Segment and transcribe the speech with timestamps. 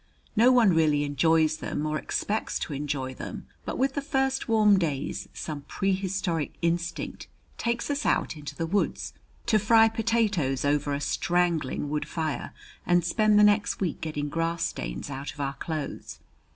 [0.35, 4.79] No one really enjoys them or expects to enjoy them, but with the first warm
[4.79, 7.27] days some prehistoric instinct
[7.59, 9.13] takes us out into the woods,
[9.45, 12.51] to fry potatoes over a strangling wood fire
[12.83, 16.17] and spend the next week getting grass stains out of our clothes.